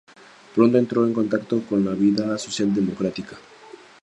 Pronto 0.55 0.79
entró 0.79 1.05
en 1.05 1.13
contacto 1.13 1.61
con 1.69 1.85
la 1.85 1.91
vida 1.91 2.35
social 2.39 2.73
democrática. 2.73 3.37